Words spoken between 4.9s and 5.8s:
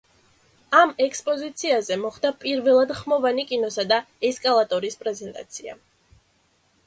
პრეზენტაცია.